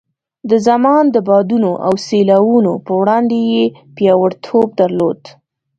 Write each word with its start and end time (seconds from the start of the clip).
د 0.49 0.51
زمان 0.67 1.03
د 1.15 1.17
بادونو 1.27 1.71
او 1.85 1.93
سیلاوونو 2.05 2.73
په 2.85 2.91
وړاندې 2.99 3.37
یې 3.53 3.63
پیاوړتوب 3.95 4.67
درلود. 4.81 5.21